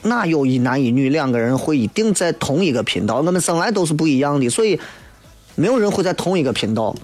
[0.01, 3.17] 哪有一男一女两个人会一定在同一个频道？
[3.17, 4.81] 我们生来都是不一样的，所以
[5.55, 6.97] 没有人会在同一个频道，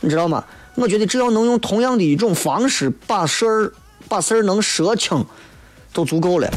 [0.00, 0.44] 你知道吗？
[0.80, 3.70] 我觉得只要能用同样的一种方式把事儿
[4.08, 5.22] 把事儿能说清，
[5.92, 6.50] 都足够了。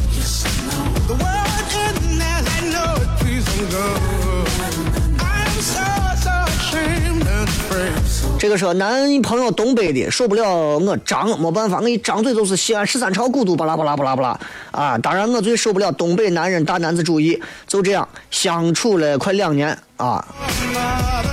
[8.40, 14.40] 这个说男朋友东北的，受不了我张，没办法，我一张嘴就是西安十三朝古都，巴拉巴拉巴拉巴拉
[14.72, 14.98] 啊！
[14.98, 20.26] 当然我最受不了东北男人大男子主义，就这样相处了快两年啊。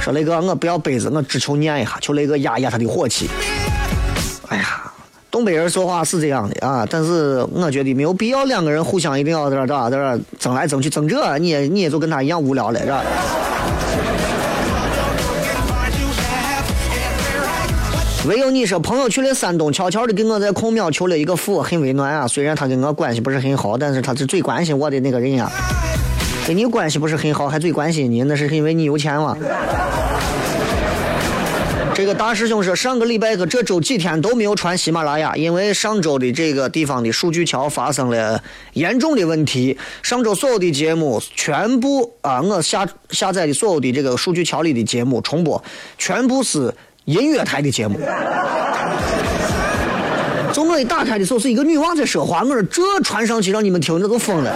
[0.00, 3.28] 说雷哥，我不要杯子，我只求念一下，求雷哥压压他的火气。
[4.48, 4.90] 哎呀，
[5.30, 13.02] 东北人说话是这样的啊，但是我觉得没有必要两个人互相一定要在这儿在这儿争来争去争这，你也你也就跟他一样无聊了，是吧？
[18.26, 22.28] 唯有你说朋友去了山东，悄悄的给我在孔庙求了一个福，很温暖啊。
[22.28, 25.50] 虽然他跟我关系不是很好，但是他是最关心我的那个人呀。
[26.50, 29.36] 跟你关系不是很好，还最关心你，那是因为你有钱嘛。
[31.94, 38.42] 这个大师兄说，上个礼拜和这周几天都没有传喜马拉雅，因为上周的这个地方的数据桥发生了
[38.72, 39.78] 严重的问题。
[40.02, 45.62] 上周所有的节目全部啊，我下下载的所有的这个数据桥里的节目重播，
[45.98, 46.74] 全部是
[47.04, 48.00] 音乐台的节目。
[50.52, 54.52] 就我一打开的时候，是一个女娃在说话，我说这传上去让你们听，那都疯了。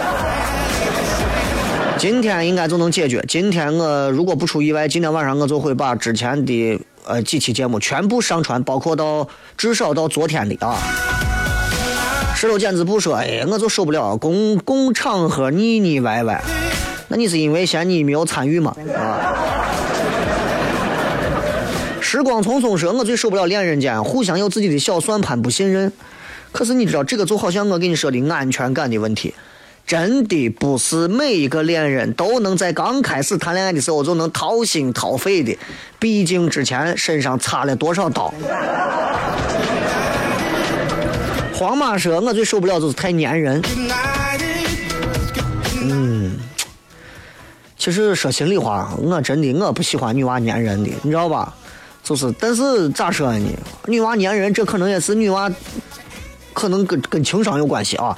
[1.97, 3.23] 今天应该就能解决。
[3.27, 9.27] 今天我如果不出意外，今天晚上我就会把之前的呃几期节目全部上传，包括到
[9.57, 10.77] 至少到昨天的啊。
[12.35, 16.43] 石头剪子布说：“哎，我就受不了公共场合腻腻歪歪。
[17.07, 18.75] 那你是因为嫌你没有参与吗？
[18.93, 19.33] 啊？”
[22.01, 25.91] 时光匆匆说：“我最受不了恋人间互相有自己的小算盘，不信任。
[26.51, 29.33] 可是你知道，这个就好像我跟你说的安全感的问题。”
[29.85, 35.55] 真的不是每一个恋人都能在刚开始谈恋爱的时候就能掏心掏肺的，
[35.99, 38.33] 毕竟之前身上插了多少刀。
[41.53, 43.61] 黄马说：“我最受不了就是太粘人。”
[45.87, 46.35] 嗯，
[47.77, 51.53] 其实说心里话，我真的我不喜欢女娃粘人的，你知道吧？
[52.03, 53.47] 就是，但是咋说呢？
[53.85, 55.49] 女娃粘人，这可能也是女娃，
[56.53, 58.17] 可能跟跟情商有关系啊。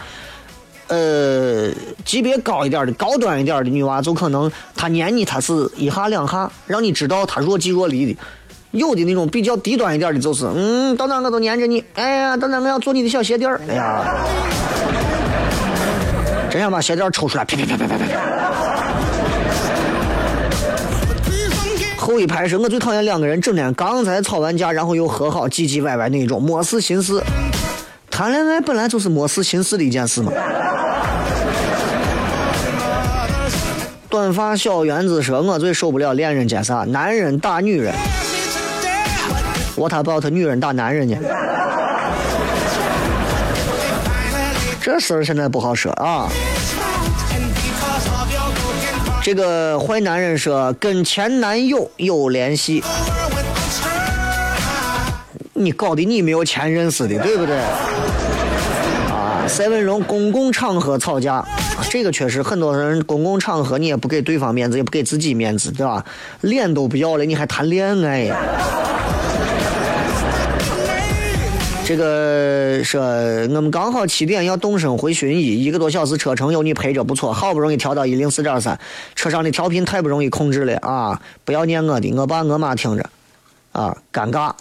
[0.88, 1.72] 呃，
[2.06, 8.18] 级别高一点的、高端一点的女娃，就可能她黏你，她是一下两下，让你知道她若即若离的；
[8.72, 14.16] 有的那种比较低端一点的，就是嗯，到哪我都黏着你，哎呀，到哪我要做你的小鞋垫儿，哎呀，
[16.50, 18.06] 真想把鞋垫抽出来，啪啪啪啪啪啪啪。
[21.98, 27.22] 后一排是我最讨厌两个人整天刚才吵完架，然后又和好，唧唧歪歪那种，没事寻事。
[28.18, 30.32] 谈恋爱本来就是没事寻事的一件事嘛。
[34.10, 37.94] 短发小圆子说：“我最受不了恋人间啥，男人打女人。
[39.76, 41.16] 我他抱他女人打男人呢？
[44.82, 46.28] 这事儿现在不好说啊。”
[49.22, 52.84] 这个坏男人说：“跟前男友有联系，
[55.58, 57.58] 你搞的你没有前任似的，对不对？”
[59.10, 61.44] 啊赛文荣公共场合吵架，
[61.90, 66.04] 这个确实很多人公共场合你也不给对方面子，也不给自己面子，对吧？
[66.42, 68.30] 脸都不要了，你还谈恋爱？
[71.86, 78.78] 这个说我们刚好七点要动身回旬邑，一个多小时车程有你陪着不错，好不容易调到一零四点三，
[79.16, 81.22] 车上的调频太不容易控制了啊！
[81.46, 83.10] 不要念我的，我爸我妈听着，
[83.78, 84.52] 啊，尴尬。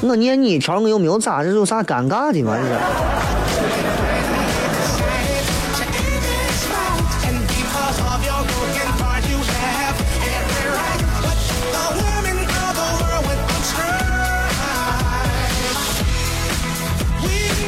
[0.00, 2.56] 我念你一条，我又没有咋，这有啥尴尬的嘛？
[2.56, 2.74] 这是。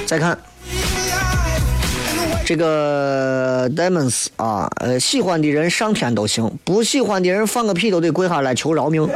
[0.07, 0.37] 再看
[2.47, 9.09] 这个 diamonds 啊，呃，喜欢的人上天都行，不喜欢的人放个屁都得跪下来求饶命。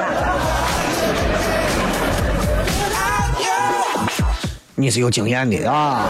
[4.75, 6.09] 你是有经验的啊！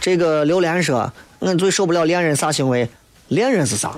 [0.00, 2.88] 这个榴莲说：“我最受不了恋人啥行为？
[3.28, 3.90] 恋人是啥？”，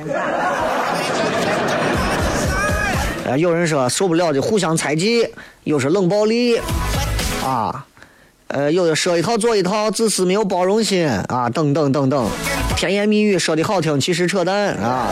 [3.36, 5.28] 有人说受不了的互相猜忌，
[5.64, 6.58] 又是冷暴力
[7.44, 7.84] 啊！
[8.48, 12.28] 呃，有的说一套做一套，自私没有包容心啊，等等等等，
[12.76, 15.08] 甜言蜜语说的好听，其实扯淡啊！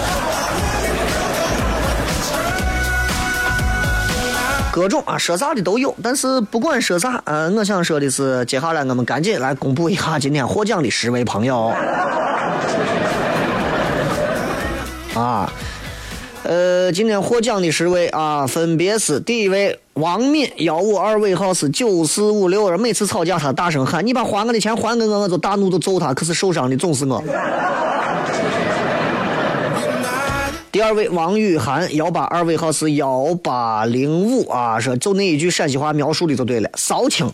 [4.72, 11.72] 各种啊，说啥的都有，但是不管说啥，呃，我想说的是，接下来我们赶紧来公布一下今天获奖的十位朋友。
[15.14, 15.52] 啊，
[16.44, 27.24] 呃，今天获奖的十位啊，分别是第一位王敏幺五二尾号是九四五六，每次吵架他大声喊：“你把还我的钱还给我，我就大怒就揍他。”可是受伤的总是我。
[30.70, 37.26] 第二位王雨涵幺八二尾号是幺八零五啊，说就那一句陕西话描述的就对了，骚情。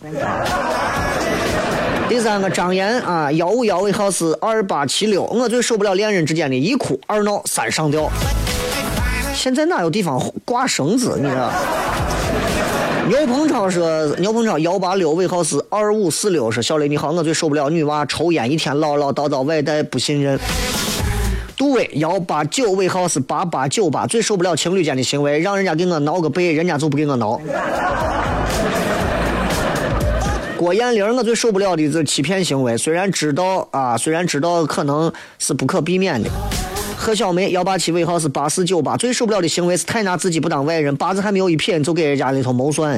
[2.07, 8.09] 第三个张岩啊，幺五幺尾号是二八七六，我最受不了恋人之间的一哭二闹三上吊。
[9.41, 11.15] 现在哪有地方挂绳子？
[11.17, 11.51] 你知道？
[13.09, 20.39] 牛鹏超说，牛鹏超幺八六尾号是二五四六，说小雷你好，我最受不了女娃抽烟一天唠唠叨叨，外带不信任。
[21.57, 27.41] 杜伟幺八九尾号是八八九八，最受不了情侣间的行为，让人家给我挠个背，人家就不给我挠。
[30.55, 36.29] 郭艳玲，我最受不了的是欺骗行为，虽然知道啊，虽然知道可能是不可避免的。
[37.01, 42.95] 何小梅幺八七尾号是八四九八，最受不了的行为是太拿自己不当外人，八字还没有一撇就给人家里头谋算。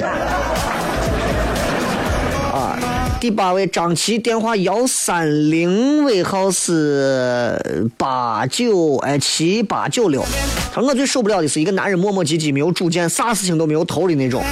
[2.52, 2.78] 啊，
[3.18, 10.22] 第八位张琪电话幺三零尾号是八九哎七八九六，
[10.70, 14.44] 他说我最受不了的是一个男人磨磨唧唧、没有主见、啥事情都没有头的那种。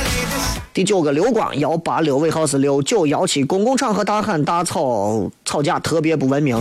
[0.72, 6.58] 第九个刘光幺八六尾号是六九幺七，公共场合大喊大吵吵架特别不文明。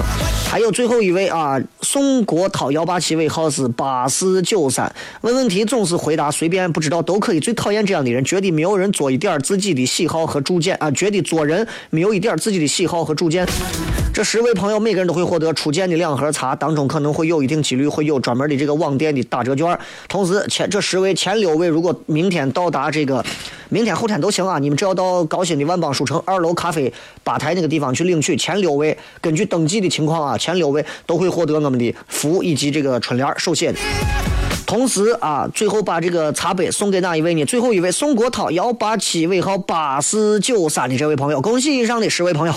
[0.49, 7.39] 还有最后一位啊，宋国涛幺八七尾号是八四九三，问问题总是回答随便，不知道都可以。
[7.39, 13.47] 最讨厌这样的人，觉得没有人做一点自己的喜好和主见啊，觉得做人没有一点自己的喜好和主见。
[14.13, 19.79] 这十位朋友，每个人都会获得初见的两盒茶，当中可能会有一定几率会有专门的这个网店的打折券。
[20.09, 23.23] 同时，前这十位前六位，如果明天到达这个，
[23.69, 26.91] 明天后天都行啊，你们只要到高新的万邦书城二楼咖啡
[27.23, 28.35] 吧台那个地方去领取。
[28.35, 33.79] 前六位根据登记的情况啊，前六位都会获得我们的福以及这个春联手写的。
[34.65, 37.45] 同时啊，最后把这个茶杯送给哪一位呢？
[37.45, 42.53] 最后一位宋国涛幺八七尾号八四九三的这位朋友，恭喜以上的十位朋友。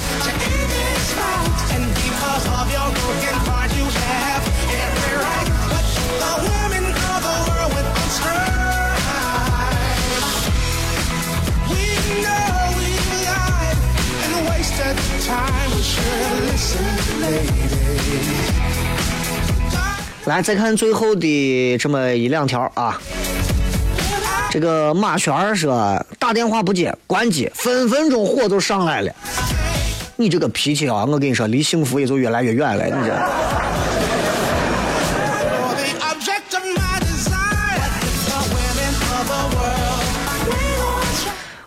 [20.27, 22.99] 来，再看最后的这么一两条啊。
[24.51, 29.13] 这个马璇儿说打电话不接，关机，分分钟火就上来了。
[30.17, 32.85] 你这个脾气啊，我跟你说，离幸福也就越来越远了。
[32.87, 33.15] 你这，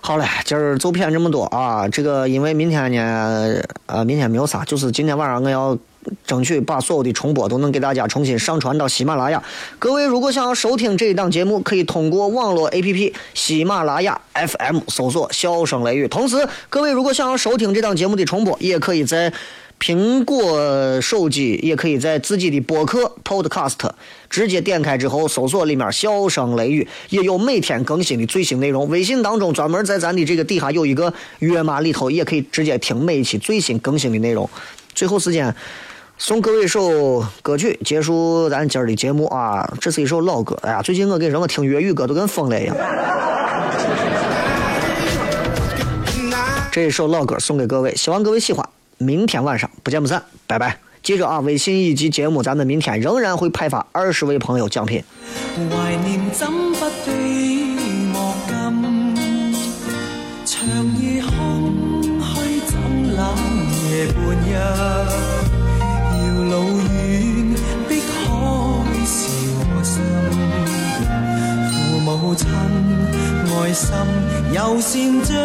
[0.02, 1.88] 好了，今儿就骗这么多啊。
[1.90, 5.78] 这个因为明天呢，呃，明天没有啥，就是今天晚上我要
[6.26, 9.42] 争取把所有的重播都能给大家重新上传到喜马拉雅。
[9.80, 16.08] 各位如果想要收听这一档节目，可以通过网络 APP 喜马拉雅 FM 搜索“笑声雷雨”。
[16.10, 19.32] 同时，各位如果想要收听这档节目的重播，也可以在
[19.80, 23.92] 苹果手机，也可以在自己的播客 Podcast
[24.30, 28.90] 直接点开之后搜索里面“笑声雷雨”，也有每天更新的最新内容。
[28.90, 34.50] 微信当中专门在咱的这个底下有一个约码里头，也可以直接听每一期最新更新的内容。
[34.96, 35.54] 最后时间。
[36.20, 39.72] 送各位一首歌曲，结束咱今儿的节目啊！
[39.80, 42.76] 这是一首老歌，哎呀，最近我跟你说，我听粤语歌都跟疯了一样。
[46.72, 48.68] 这首老歌送给各位，希望各位喜欢。
[48.98, 50.80] 明天晚上不见不散，拜拜！
[51.04, 55.04] 记着啊，微信以及节目，咱们明天仍然会派发二十位朋友奖品。
[55.56, 57.12] 懷念怎不比
[58.12, 58.56] 莫禁？
[60.46, 60.66] 長
[61.00, 61.72] 夜空
[62.20, 62.76] 虚怎
[63.16, 63.38] 冷
[63.92, 64.18] 夜半
[75.08, 75.36] 柔善像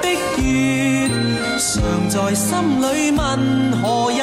[0.00, 0.08] 的
[0.38, 1.08] 月，
[1.56, 3.20] 常在心里问
[3.80, 4.20] 何日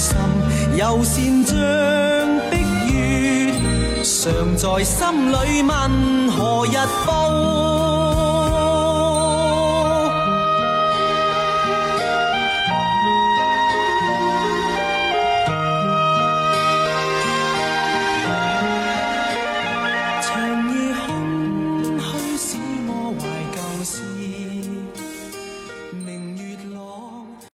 [0.00, 0.16] 心，
[0.78, 1.56] 柔善像
[2.50, 2.56] 碧
[2.90, 7.09] 月，常在心里问何日。